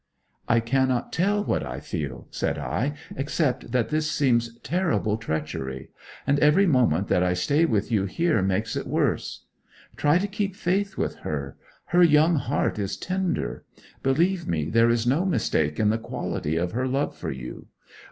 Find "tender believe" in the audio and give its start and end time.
12.97-14.47